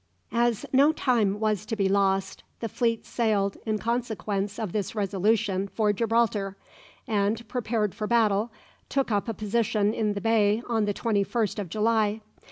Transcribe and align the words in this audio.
As 0.33 0.65
no 0.73 0.91
time 0.91 1.39
was 1.39 1.63
to 1.67 1.75
be 1.75 1.87
lost, 1.87 2.41
the 2.59 2.67
fleet 2.67 3.05
sailed 3.05 3.57
in 3.67 3.77
consequence 3.77 4.57
of 4.57 4.71
this 4.71 4.95
resolution 4.95 5.67
for 5.67 5.93
Gibraltar, 5.93 6.57
and, 7.07 7.47
prepared 7.47 7.93
for 7.93 8.07
battle, 8.07 8.51
took 8.89 9.11
up 9.11 9.27
a 9.27 9.33
position 9.35 9.93
in 9.93 10.13
the 10.13 10.21
bay 10.21 10.63
on 10.67 10.85
the 10.85 10.93
21st 10.95 11.59
of 11.59 11.69
July. 11.69 12.21